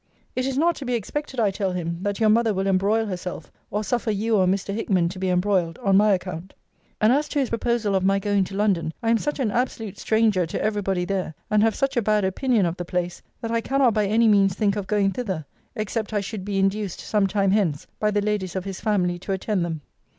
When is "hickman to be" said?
4.73-5.29